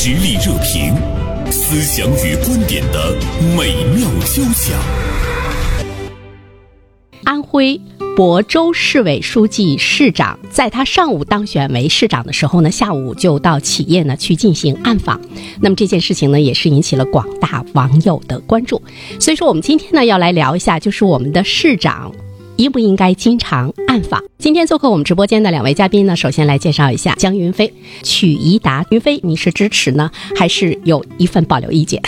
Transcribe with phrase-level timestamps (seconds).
[0.00, 0.94] 实力热评，
[1.50, 3.16] 思想与观点的
[3.56, 4.78] 美妙交响。
[7.24, 7.80] 安徽
[8.16, 15.20] 亳州市委书记、市长，在他上午当选为市长的时候呢，下午就到企业呢去进行暗访。
[15.60, 18.80] 那么这件事情呢，也是引起了广大网友的关注。
[19.18, 22.12] 所以说，我们今天呢要来聊一下，就是我们的市长。
[22.58, 24.20] 应不应该经常暗访？
[24.36, 28.84] 今天做客我们直播间的两位嘉宾呢，首先来介绍一下江云飞、曲怡达。
[28.90, 32.02] 云飞，你是支持呢，还是有一份保留意见？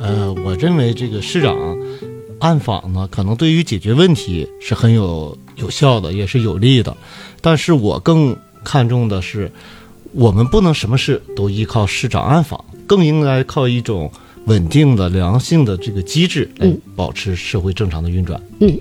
[0.00, 1.54] 呃，我认为这个市长
[2.40, 6.96] 暗访呢，可能对于解决问题是很有有效的，也是有利的。
[7.42, 9.52] 但是我更看重的是，
[10.12, 14.10] 我们不能什么事都依靠市长暗访，更应该靠一种
[14.46, 18.40] 稳定的、良性的这个机制来保持社会正常的运转。
[18.60, 18.74] 嗯。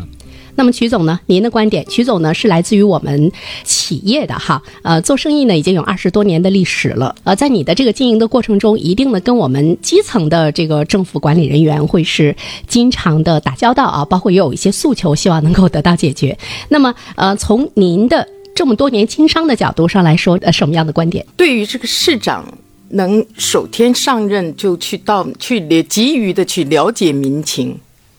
[0.57, 1.19] 那么曲总呢？
[1.27, 1.85] 您的观点？
[1.85, 3.31] 曲总呢是来自于我们
[3.63, 7.15] 企业的哈，呃，做生意呢已经有二十多年的历史了。
[7.23, 12.35] 呃，在你的这个经营的过程中，一定呢跟我们基层的这个政府管理人员会是
[12.67, 16.35] 经常的打交道啊，包括也有一些诉求，希望能够得到解决。
[16.69, 21.23] 那么，呃，从您的这么多年经商的角度上来说，呃，什么样的观点？
[21.37, 22.43] 对于这个市长
[22.89, 27.77] 能首天上任就去到去了急于的去了解民情。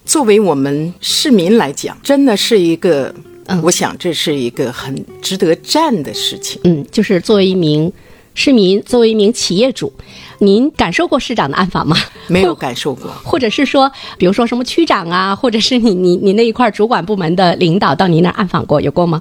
[0.09, 3.15] 作为我们市民来讲，真的是一个，
[3.45, 6.59] 嗯，我想这是一个很值得赞的事情。
[6.65, 7.93] 嗯，就是作为一名
[8.35, 9.93] 市民，作为一名企业主，
[10.39, 11.95] 您感受过市长的暗访吗？
[12.27, 13.11] 没有感受过。
[13.23, 19.21] 或者是说，比如说什么区长啊，或者是你你你那一块主管部门的领导到您那儿暗访过，有过吗？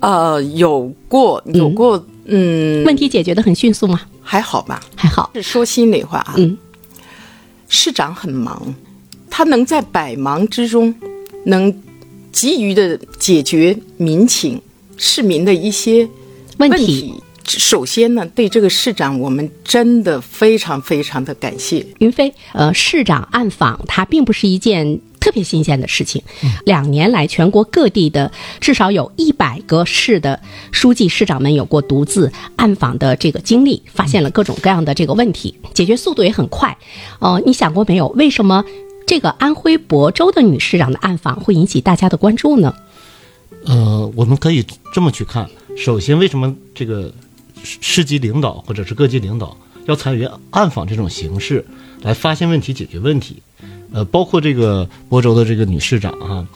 [0.00, 2.04] 呃，有过，有过。
[2.24, 4.00] 嗯，问题解决的很迅速吗？
[4.20, 5.30] 还好吧，还好。
[5.34, 6.34] 是说心里话啊。
[6.38, 6.58] 嗯，
[7.68, 8.74] 市长很忙。
[9.38, 10.92] 他能在百忙之中，
[11.44, 11.72] 能
[12.32, 14.60] 急于的解决民情、
[14.96, 16.08] 市民的一些
[16.56, 17.14] 问题。
[17.44, 21.86] 首先呢，对这个市长，我们真的非常非常的感谢。
[22.00, 26.20] 云飞，呃，市长暗访，它并不是一件特别新鲜的事情。
[26.64, 30.40] 两年来，全国各地的至少有一百个市的
[30.72, 36.76] 书记、市长们有过独自暗访的这个经历，发现了各种各样的这个问题，解决速度也很快。
[37.20, 38.64] 哦，你想过没有，为什么？
[39.08, 42.74] 这个安徽亳州的女市长的暗访会引起大家的关注呢？
[43.64, 45.48] 呃，我们可以这么去看。
[45.78, 47.10] 首先，为什么这个
[47.62, 51.64] 市级领导或者是各级领导要参与暗访这种形式
[52.02, 53.36] 来发现问题、解决问题？
[53.94, 56.46] 呃，包括这个亳州的这个女市长啊，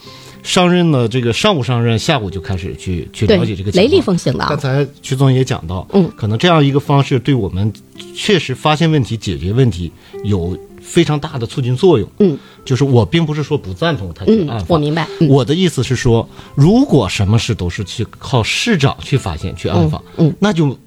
[0.43, 4.45] 上任呢，这个上午上任，下午就开始去去了解这个情况，雷厉风行的。
[4.47, 7.73] 刚才徐总也讲到，嗯，可能这样一个方式对我们
[8.15, 9.91] 确实发现问题、解决问题
[10.23, 10.55] 有。
[10.83, 15.07] 非常大的促进作用，嗯，就是我并不是说不赞同他去暗访，我明白。
[15.29, 20.77] 我的意思是说，如果什么事都是去靠市长去发现、去暗访，嗯，那就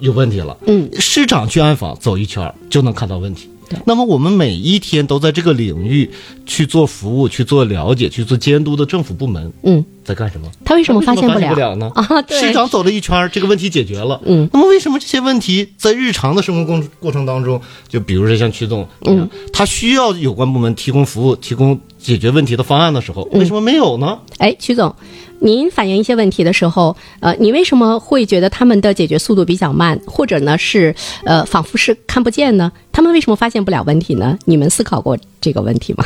[0.00, 0.56] 有问题了。
[0.66, 3.48] 嗯，市长去暗访走一圈就能看到问题。
[3.84, 6.10] 那么我们每一天都在这个领域
[6.46, 10.50] 去做服务、去做了解、去做监督的政府部门，嗯，在干什么？
[10.64, 11.74] 他为什么发现不了？
[11.76, 11.90] 呢？
[11.94, 14.20] 啊，市长走了一圈，这个问题解决了。
[14.24, 24.18] 嗯，那么为什么这些问题在日常的生活过过程当中，就比如说像驱动，嗯，他需要有关部门提供服务、提供解决问题的方案的时候，为什么没有呢？
[24.38, 24.94] 哎，曲总。
[25.42, 30.94] 您反映一些问题的时候，呃，你为什么会觉得他们的解决速度比较慢，或者呢是
[31.24, 32.70] 呃仿佛是看不见呢？
[32.92, 34.38] 他们为什么发现不了问题呢？
[34.44, 36.04] 你们思考过这个问题吗？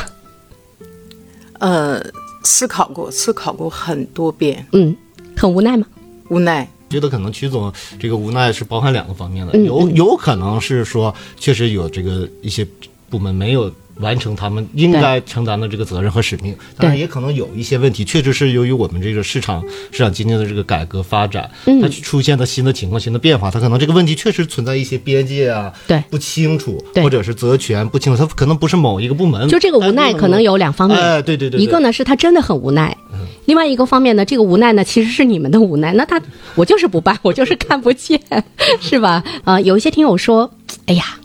[1.59, 2.01] 呃，
[2.43, 4.65] 思考过，思考过很多遍。
[4.71, 4.95] 嗯，
[5.35, 5.85] 很无奈吗？
[6.29, 6.69] 无奈。
[6.89, 12.65] 觉得可能曲总这个无奈是包含两个方面的，有有可能是说确实有这个一些
[13.09, 13.71] 部门没有。
[14.01, 21.49] 完成他们应该承担的这个责任和使命，当然也可能有一些问题，确实是由于我们这个市场市场经济的这个改革发展，
[21.81, 29.47] 它出现的新的情况、新的变化，它可能这个问题确实存在一些边界啊，对不清楚，或者是责权不清楚，它可能不是某一个部门。
[29.47, 32.97] 就这个无奈可能有两方面，哎，对对对，一个呢是他真的很无奈，
[33.45, 36.21] 另外一个方面呢，这个无奈呢其实是你们的无奈，那他
[36.55, 38.19] 我就是不办，我就是看不见，
[38.81, 39.23] 是吧？
[39.45, 40.51] 啊，有一些听友说，
[40.87, 41.17] 哎呀。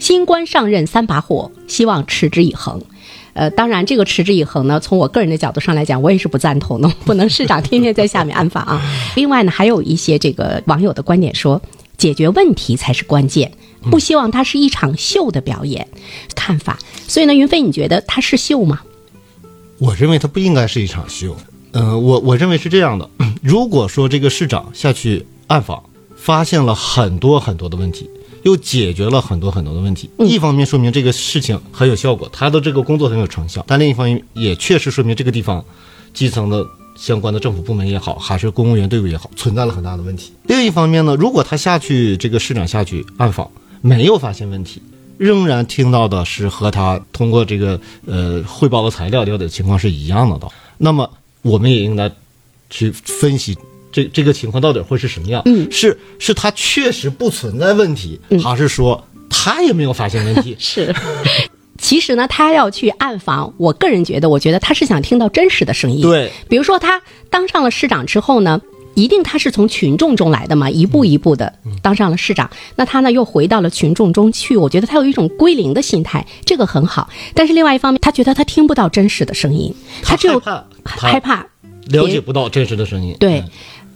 [0.00, 2.82] 新官上任三把火，希望持之以恒。
[3.32, 6.88] 呃，当然，这个持之以恒呢，从我个人的角度上来讲，我也是不赞同的。
[7.06, 8.82] 不能市长天天在下面暗访啊。
[9.14, 11.62] 另外呢，还有一些这个网友的观点说，
[11.96, 13.52] 解决问题才是关键，
[13.90, 15.86] 不希望它是一场秀的表演。
[16.34, 16.76] 看法。
[17.06, 18.80] 所以呢，云飞，你觉得它是秀吗？
[19.78, 21.36] 我认为它不应该是一场秀。
[21.72, 23.08] 嗯，我我认为是这样的。
[23.42, 25.82] 如果说这个市长下去暗访，
[26.16, 28.10] 发现了很多很多的问题。
[28.42, 35.64] 又解决了很多很多的问题，一方面说明这个事情很有效果，他的这个工作很有成效，但另一方面也确实说明这个地方
[36.14, 36.66] 基层的
[36.96, 40.32] 相关的政府部门也好，还是公务员队伍也好，存在了很大的问题。
[40.44, 43.50] 另一方面呢，如果他下去这个市长下去暗访，
[43.80, 44.82] 没有发现问题，
[45.16, 50.48] 仍然听到的是和他通过这个呃汇报的材料了解的情况是一样的的，
[50.78, 51.10] 那么
[51.42, 52.10] 我们也应该
[52.68, 53.56] 去分析
[53.92, 55.42] 这这个情况到底会是什么样？
[55.46, 60.56] 嗯，是是他确实不存在问题，还是说他也没有发现问题？
[60.60, 60.94] 是。
[61.78, 66.02] 其实呢，他要去暗访，我个人觉得，我觉得他是想听到真实的声音。
[66.02, 67.00] 对，比如说他
[67.30, 68.60] 当上了市长之后呢，
[68.94, 72.50] 一定他是从群众中来的嘛，一步一步的当上了市长。
[72.76, 77.08] 那他呢又回到了群众中去，我觉得他有一种归零的心态，这个很好。
[77.34, 81.46] 但是另外一方面，他觉得他听不到真实的声音，他只有害怕害怕
[81.86, 83.16] 了解不到真实的声音。
[83.18, 83.50] 对，嗯、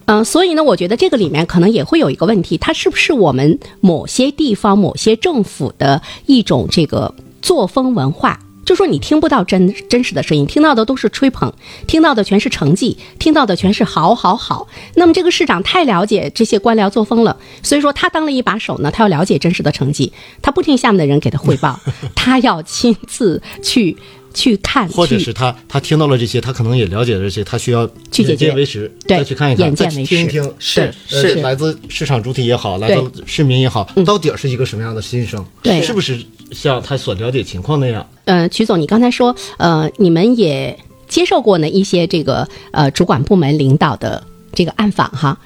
[0.07, 8.39] 嗯所以呢，我觉得这个里面可能也会有一个问题，它是不是我们某些地方、某些政府的一种这个作风文化？
[8.65, 11.53] 就说你听不到真真实的声音，听到的都是吹捧，
[11.87, 14.67] 听到的全是成绩，听到的全是好好好。
[14.95, 20.11] 那么这个市长太了解这些官僚作风了，所以说他当了一把手呢，他要了解真实的成绩，
[20.41, 21.79] 他不听下面的人给他汇报，
[22.17, 23.99] 他要亲自去
[24.35, 35.43] 去看，或者是他他听到了这些，他可能也了解了这些，他需要眼去解决见为实，再去看一看，再眼见为实听一听，是呃是来自市场主体也好，来自市民也好，到底是一个什么样的心声？
[35.63, 36.19] 对是不是
[36.53, 38.07] 像他所了解情况那样？
[38.25, 40.77] 呃，曲总，你刚才说，呃，你们也
[41.09, 44.23] 接受过呢一些这个呃主管部门领导的
[44.53, 45.39] 这个暗访哈。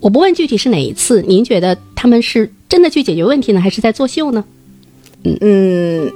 [0.00, 4.44] 我不问具体是哪一次，您觉得他们是真的去解决问题呢，还是在作秀呢？
[5.22, 6.12] 嗯，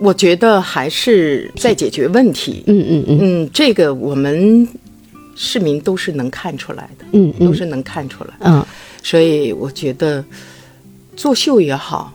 [0.00, 2.64] 我觉得还是在解决问题。
[2.66, 3.18] 嗯嗯嗯。
[3.20, 4.66] 嗯，这个我们
[5.36, 7.46] 市民都是能看出来的，嗯嗯。
[7.46, 8.30] 都是能看出来。
[8.40, 8.66] 嗯。
[9.02, 10.24] 所以我觉得
[11.16, 12.12] 作秀也好，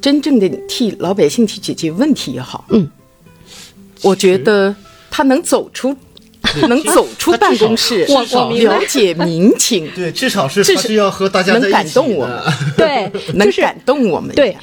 [0.00, 2.88] 真正的替老百姓去解决问题也好，嗯，
[4.02, 4.74] 我觉得
[5.08, 5.96] 他能走出，
[6.68, 12.00] 能走出办公室，我我了解民情，对，至少是这是要和大家能感在一起的。
[12.00, 12.42] 动我们，
[12.76, 14.34] 对，能感动我们。
[14.34, 14.56] 对，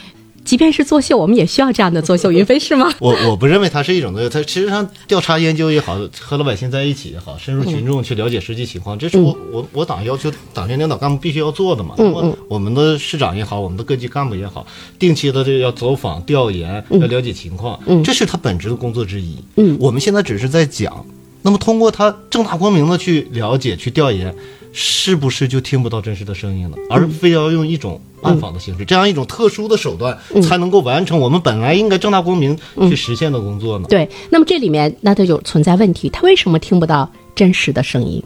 [0.49, 2.31] 即便是作秀，我们也需要这样的作秀。
[2.31, 2.91] 云飞是吗？
[2.97, 11.93] 我我不认为它是一种作秀，它其实际上调查研究也好，和老百姓在一起也好，深入群众去了解实际情况，这是我我我党要求党员领导干部必须要做的嘛。
[11.99, 14.65] 那么我们的市长也好，我们的各级干部也好，
[14.97, 19.35] 定期的这个要走访调研，要了解情况，这是他本职的工作之一。
[19.57, 21.05] 嗯我们现在只是在讲，
[21.43, 24.33] 那么通过他正大光明的去了解、去调研，
[24.73, 26.77] 是不是就听不到真实的声音了？
[26.89, 32.57] 而非要用一种暗访的形式，这样一种特殊的手段，才能够完成我们本来应该正大光明
[32.89, 33.87] 去实现的工作呢？
[33.89, 38.23] 对，那么这里面那它就存在问题，他为什么听不到真实的声音？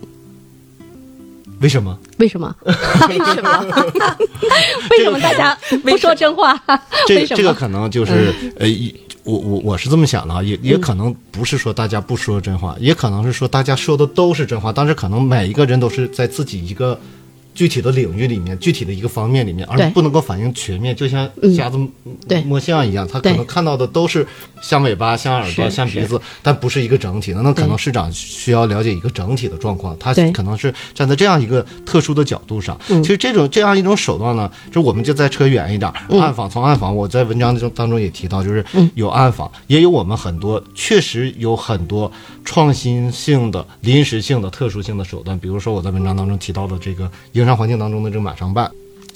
[1.60, 1.98] 为什么？
[2.18, 2.54] 为什么？
[3.08, 3.66] 为什么？
[4.90, 6.62] 为什么大家不说真话？
[7.08, 8.94] 这这个可能就是呃，一
[9.24, 17.00] 我我我是这么想的啊，也也可能不是说大家不说真话，也可能是说大家说的都是真话，但是可能每一个人都是在自己一个
[17.54, 21.78] 具体的领域里面、具体的一个方面里面，而不能够反映全面，就像瞎子
[22.28, 22.42] 对。
[22.44, 24.26] 摸象一样，他可能看到的都是
[24.62, 27.34] 像尾巴、像耳朵、是像鼻子，但不是一个整体。
[27.34, 27.42] 的。
[27.42, 32.80] 那可能市长需要了解一个整体的状况，他可能是站在这样一个特殊的角度上。
[32.88, 38.64] 其实这种这样一种手段呢，就我们就再扯远一点，暗访从暗访，我在文章中当中也提到，就是
[38.96, 42.12] 有暗访，也有我们很多确实有很多
[42.44, 47.10] 创新性的、临时性的、特殊性的手段，比如说我在文章当中提到的这个
[47.44, 48.72] 营商环境当中的这个马上办。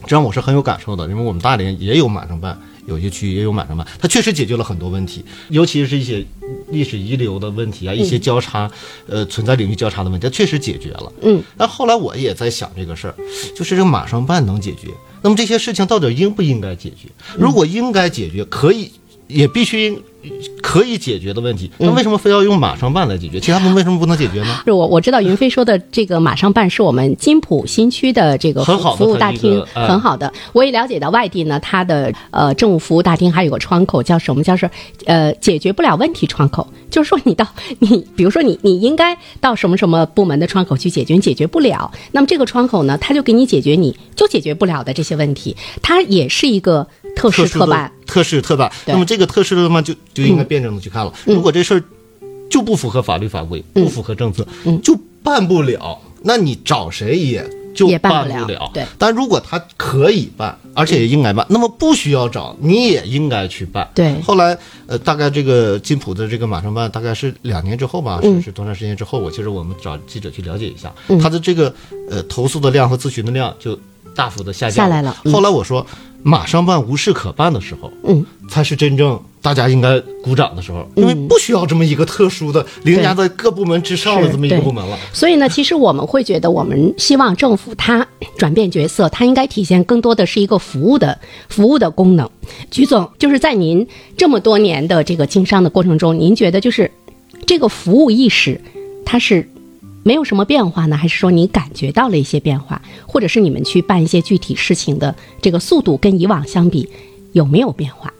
[0.05, 6.23] 这让我是很有感受的，因为我们大连也有马上办，有些区域也有马上办，它确实解决了很多问题，尤其是一些
[6.69, 8.69] 历史遗留的问题啊，一些交叉，
[9.07, 11.11] 呃，存在领域交叉的问题，它确实解决了。
[11.23, 13.15] 嗯，但后来我也在想这个事儿，
[13.55, 14.89] 就是这个马上办能解决，
[15.23, 17.07] 那么这些事情到底应不应该解决？
[17.35, 18.91] 如果应该解决，可以。
[19.27, 20.01] 也必须
[20.61, 23.39] 可以解决的问题，那为什么非要用马上办来解决？
[23.39, 24.61] 其他部门为什么不能解决呢？
[24.65, 30.31] 是我我知道云飞说的这个马上办是我们金浦新区的这个服务大厅很好的。
[30.53, 34.43] 我也了解到外地呢，它的呃政务服务大厅还有个窗口叫什么？
[34.43, 34.69] 叫是
[35.05, 37.45] 呃解决不了问题窗口，就是说你到
[37.79, 47.91] 你比如说你你应该到什么什么部门的窗口去解决，你解决不了，那么这个窗口呢，它就给你解决你就解决不了的这些问题，它也是一个特事特殊特办。
[48.05, 48.71] 特事特办。
[48.85, 51.13] 那么这个特事特办就就应该辩证的去看了。
[51.25, 51.83] 如果这事儿
[52.49, 54.47] 就不符合法律法规，嗯不符合政策，
[54.83, 57.49] 就办不了，那你找谁也。
[57.77, 63.87] 就也办办不了对但如果他可以办，而且也应该办，那么不需要找，你也应该去办。
[63.93, 64.57] 对后来，
[64.87, 69.19] 呃，大概这个金普的这个马上办，大概是两年之后吧，嗯是是多长时间之后？
[69.19, 71.71] 我其实我们找记者去了解一下，他的这个
[72.09, 73.79] 呃投诉的量和咨询的量就
[74.15, 75.85] 大幅的下降下来了嗯后来我说，
[76.27, 84.99] 马上办无事可办的时候，嗯，才是真正大家应该鼓掌的时候，因为不需要这么一个特殊的凌驾在各部门之上的这么一个部门了。
[85.13, 88.05] 所以呢，其实我们会觉得，我们希望政府它
[88.37, 91.17] 转变角色，它应该体现更多的是一个服务的
[91.47, 92.29] 服务的功能。
[92.71, 96.91] 徐总，就是在您这么多年的这个经商的过程中，您觉得就是
[97.45, 98.59] 这个服务意识，
[99.05, 99.49] 它是
[100.07, 106.87] 没有什么变化呢，还是说你感觉到了一些变化，或者是你们去办一些具体事情的这个速度跟以往相比
[107.33, 108.13] 有没有变化？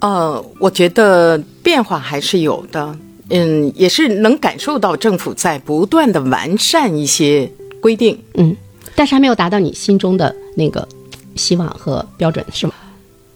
[0.00, 2.98] 呃，我觉得变化还是有的，
[3.30, 7.48] 嗯，也是能感受到政府在不断的完善一些
[7.80, 8.18] 规定。
[8.34, 8.56] 嗯，
[8.96, 10.86] 但是还没有达到你心中的那个
[11.36, 12.74] 希望和标准，是吗？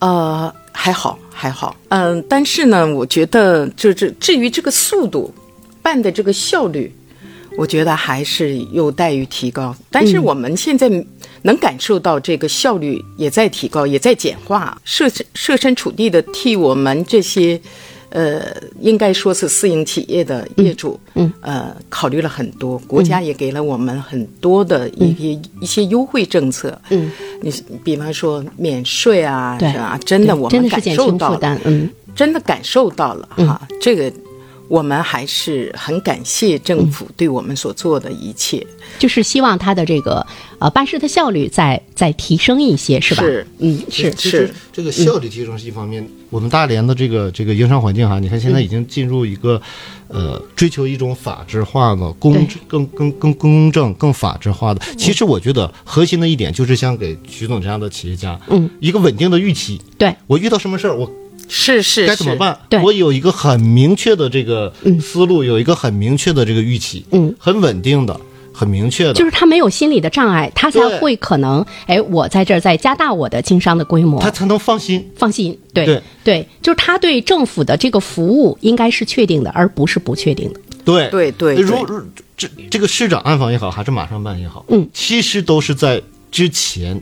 [0.01, 1.77] 呃，还好，还好。
[1.91, 5.33] 嗯、但是呢，我觉得就是至于这个速度，
[5.87, 6.93] 办的这个效率，
[7.57, 9.73] 我觉得还是有待于提高。
[9.89, 10.91] 但是我们现在
[11.43, 17.61] 能感受到这个效率也在提高，也在简化，设身设身处地的替我们这些。
[18.09, 18.41] 呃，
[18.81, 27.11] 应该说是私营企业的业主，嗯，呃，考虑了很多，国家也给了我们很多的一些、一些优惠政策，嗯，
[27.43, 27.53] 你
[27.85, 29.99] 比方说免税啊，对是吧？
[30.07, 31.91] 真的我们感受到了，嗯。
[32.15, 34.11] 真的感受到了哈，这个
[34.69, 38.67] 我们还是很感谢政府对我们所做的一切。
[38.99, 40.25] 就是希望他的这个
[40.59, 43.23] 呃办事的效率再再提升一些，是吧？
[43.23, 49.61] 是嗯，是是这个效率提升是一方面，我们大连的这个这个营商环境哈，你看现在已经进入一个，
[50.09, 52.33] 呃，追求一种法制化的公
[52.67, 54.81] 更更更公正、更法制化的。
[54.97, 59.81] 其实我觉得核心的一点就是想给徐总这样的企业家，嗯，一个稳定的预期。
[59.99, 61.11] 对，我遇到什么事儿，我
[61.49, 62.59] 是是是该怎么办？
[62.69, 62.81] 对。
[62.81, 68.19] 我有一个很明确的这个思路，有一个很明确的这个预期，嗯，很稳定的，
[68.53, 75.09] 很明确的，就是他没有心理的障碍，他才会可能哎，我在这儿再加大我的经商的规模，他才能放心。
[75.17, 75.59] 放心。
[75.73, 76.47] 对对。
[76.63, 80.61] 就是他对政府的这个服务应该是确定的，而不是不确定的。
[80.85, 81.09] 对。
[81.11, 81.63] 对对对。
[81.65, 82.01] 如如
[82.37, 87.01] 这这个市长暗访也好，还是马上办也好，嗯，其实都是在之前，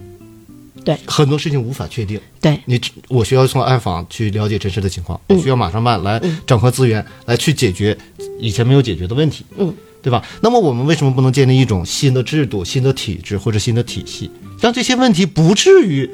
[0.84, 2.20] 对很多事情无法确定。
[2.40, 7.96] 对，你只我需要从暗访去了解真实的情况，嗯我需要马上办来整合资源，来去解决
[8.38, 10.22] 以前没有解决的问题，嗯，对吧？
[10.42, 16.08] 那么我们为什么不能建立一种新的制度、新的体制或者新的体系，让这些问题不至于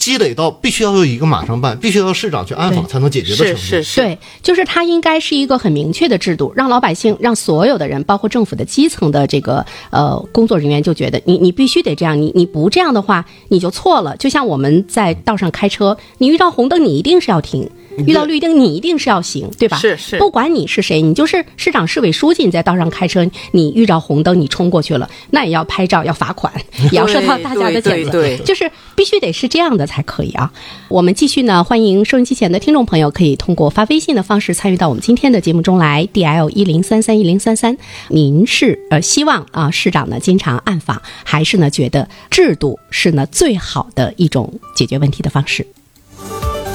[0.00, 3.58] 积累到必须要有一个马上办，必须要市长去暗访才能解决的程是度？
[3.58, 14.16] 是是，对，就是它应该是一个很明确的制度，让老百姓、让所有的人，包括政府的基层的这个呃工作人员，就觉得你你必须得这样，你你不这样的话，你就错了。
[14.16, 17.70] 就像我们在道上开车，你遇到红灯，你一定是要停。
[18.06, 19.76] 遇到绿灯，你一定是要行，对吧？
[19.78, 26.52] 是是不管你是谁，你就是市长、市委书记，你在道上开车，你遇着红灯，你冲过去了，那也要拍照，要罚款，
[26.92, 27.90] 也要受到大家的谴责。
[27.90, 30.52] 对对对就是必须得是这样的才可以啊。
[30.88, 37.76] 我们继续呢，欢迎收音机前的听众朋友可以通过发微信的方式参与到我们今天的节目中来，D L 一零三三一零三三。
[38.08, 45.66] 您是呃希望啊市长呢经常暗访，还是呢觉得制度是呢最好的一种解决问题的方式？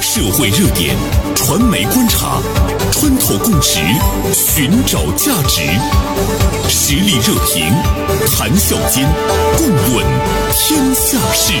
[0.08, 0.96] 社会热点，
[1.34, 2.40] 传媒观察，
[2.92, 3.80] 穿透共识，
[4.32, 5.62] 寻找价值，
[6.68, 7.74] 实力热评，
[8.30, 9.04] 谈笑间，
[9.58, 10.06] 共论
[10.52, 11.54] 天下事。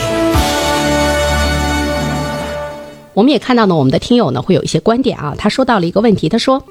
[3.14, 6.64] 我们也看到呢，我们的听友呢会有一些观点啊，他说到了一个问题，他说，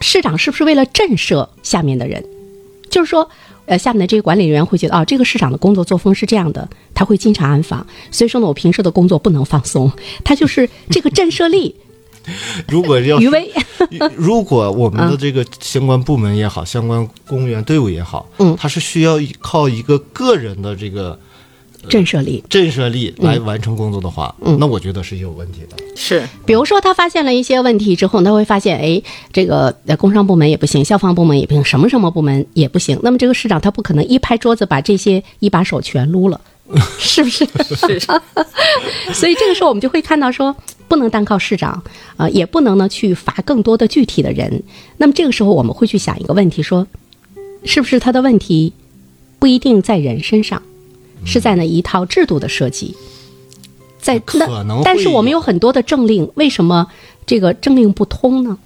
[0.00, 2.24] 市长是不是为了震慑下面的人？
[2.88, 3.28] 就是说，
[3.66, 9.90] 呃，下面的这个管理人员会觉得啊，这个市场的工作作风是这样的，他会经常暗访，所以说呢，我平时的工作不能放松，
[10.24, 11.74] 他就是这个震慑力，
[12.68, 13.50] 如果要 余威，
[14.16, 18.56] 如果我们的这个相关部门也好，相关公务员队伍也好，嗯。
[18.58, 21.18] 他是需要依靠一个个人的这个
[21.88, 22.42] 震慑力。
[22.48, 25.76] 震慑力来完成工作的话，那我觉得是有问题的。
[25.94, 29.02] 是比如说，他发现了一些问题之后，他会发现，哎，
[29.32, 32.98] 这个呃工商部门也不行，消防部门也不行，什么什么部门也不行。
[33.02, 36.40] 那么这个市长他不可能一拍桌子把这些一把手全撸了，
[36.98, 37.46] 是不是？
[37.46, 38.00] 是
[39.14, 40.54] 所以这个时候我们就会看到说，
[40.88, 41.82] 不能单靠市长，
[42.16, 44.62] 啊，也不能呢去罚更多的具体的人。
[44.98, 46.86] 那么这个时候我们会去想一个问题，说，
[47.64, 48.72] 是不是他的问题
[49.38, 50.62] 不一定在人身上，
[51.24, 52.94] 是在那一套制度的设计，
[53.98, 56.86] 在可那能但是我们有有很多的政令，为什么
[57.26, 58.56] 这个政令不通呢？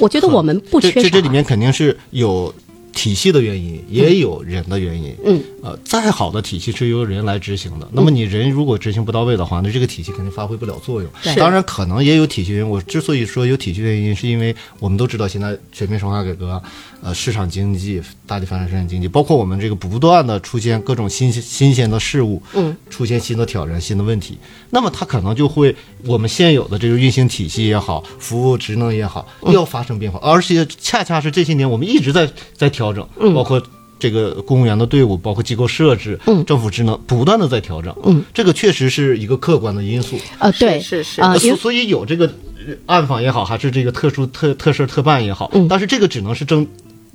[0.00, 2.54] 我觉得我们不缺少啊、这这这里面肯定是有
[2.92, 5.12] 体系的原因，也有人的原因。
[5.24, 7.88] 嗯，呃，再好的体系是由人来执行的。
[7.90, 11.10] 那么你人如果执行不到位的话，那这个体系肯定发挥不了作用。
[11.36, 12.68] 当然可能也有体系原因。
[12.68, 16.62] 我之所以说有体系原因，是因为我们都知道现在全面深化改革，
[17.02, 24.38] 呃，市场经济、大力发展市场经济，包括我们这个不断的出现各种新新鲜的事物，嗯，出现新的挑战、新的问题，
[24.70, 33.60] 那么它可能就会我们现有的这个运行体系也好，服务职能也好，要发生变化，而且恰恰是这些年我们一直在在调整，包括。
[33.98, 36.44] 这个公务员的队伍，包括机构设置，嗯。
[36.44, 41.20] 政府职能不断的在调整，嗯，这个确实是一个客观的因素，呃，对，是是。
[41.20, 42.26] 啊，所所以有这个
[42.66, 45.68] 呃暗访也好，还是这个特殊特特事特办也好，嗯。
[45.68, 46.66] 但是这个只能是争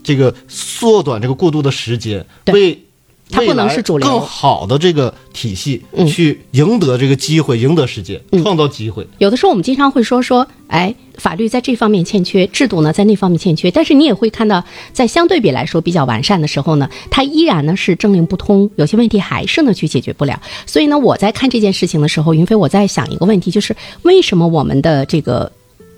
[0.04, 2.84] 这个缩短这个过渡的时间，对为
[3.30, 9.06] 它不能未来是主流更好的这个体系嗯去赢得这个机会，赢得时间，创造机会。
[9.18, 14.64] 有的时候我们经常会说说，哎，法律在这方面欠缺，制度呢在那方面欠缺，但是你也会看到，
[14.94, 20.42] 在相对比来说比较完善的时候呢，它依然呢是政令不通，有些问题还是呢去解决不了。
[20.66, 25.52] 所以呢，我在看这件事情的时候，云飞我在想一个问题，就是为什么我们的这个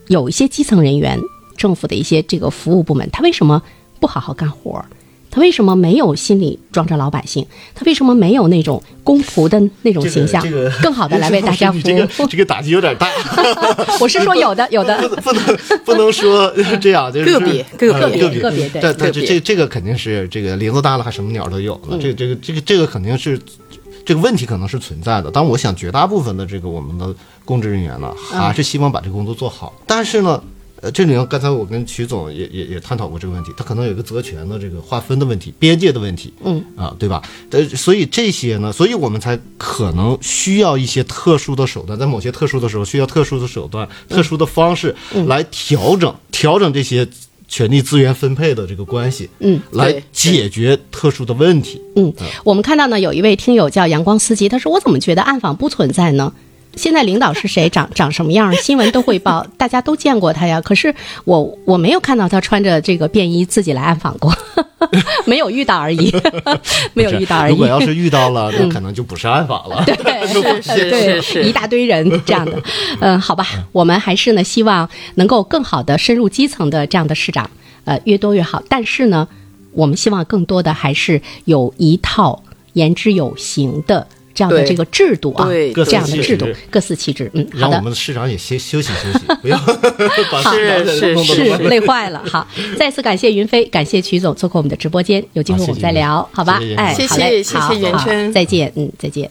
[0.07, 1.19] 有一些基层人员，
[1.55, 3.61] 政府的一些这个服务部门，他为什么
[3.99, 4.85] 不好好干活儿？
[5.31, 7.45] 他为什么没有心里装着老百姓？
[7.75, 12.27] 他为什么没有那种公仆的那种形象，这个 更好的来为大家服 你这个务？
[12.27, 13.07] 这个打击有点大。
[14.01, 16.51] 我是说有的，有的，不不能不能说
[16.81, 23.39] 这样，就是个别个呃别个别个别对这这这个肯定是这个林子大了还什么鸟都有嗯呢，这这个这个这个肯定是
[24.03, 25.29] 这个问题可能是存在的。
[25.31, 27.13] 但我想绝大部分的这个我们的
[27.45, 29.71] 公职人员呢，嗯还是希望把这个工作做好。
[29.85, 30.41] 但是呢。
[30.81, 37.21] 呃，这里面刚才我跟曲总也也也探讨过这个问题，他可能有一个责权的这个划分的问题、边界的问题，嗯啊，对吧？
[37.51, 47.05] 呃，所以这些呢，所以我们才可能需要一些特殊的手段，在某些特殊的时候需要特殊的手段、特殊的方式嗯来调整、调整这些
[47.49, 51.81] 权力资源分配的这个关系，嗯，来解决特殊的问题。
[51.95, 52.13] 嗯，
[52.45, 56.31] 我们看到呢，有一位听友叫阳光司机，他说：“我怎么觉得暗访不存在呢？
[56.75, 60.61] 现在领导是谁，长长什么样，新闻都会报，大家都见过他呀。
[60.61, 60.93] 可是
[61.25, 64.33] 我我没有看到他穿着这个便衣自己来暗访过，
[65.25, 66.13] 没有遇到而已，
[66.93, 67.51] 没有遇到而已。
[67.51, 69.83] 如果要是遇到了，那可能就不是暗访了。
[69.85, 70.27] 对，
[70.61, 72.61] 是是是一大堆人这样的，
[73.01, 77.49] 嗯，好吧，我们还是呢，希望能够更好的深入基层的这样的市长，
[77.83, 78.63] 呃，越多越好。
[78.69, 79.27] 但是呢，
[79.73, 82.41] 我们希望更多的还是有一套
[82.73, 84.07] 言之有行的
[84.39, 87.29] 这样的这个制度啊，对各司这样的其制度职，各司其职。
[87.33, 87.59] 嗯，好的。
[87.59, 89.57] 让我们的市长也休休息休息， 不要
[90.31, 92.47] 把市长是是是累坏了，好，
[92.77, 97.03] 再次感谢云飞，感谢曲总做客我们的直播间，有机会我们再聊，好吧哎谢？
[97.03, 99.29] 哎，谢，谢谢袁春再见，嗯，再见。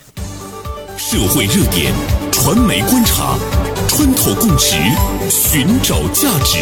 [0.95, 1.91] 社会热点，
[2.31, 3.35] 传媒观察，
[3.87, 4.75] 穿透共识，
[5.27, 6.59] 寻找价值，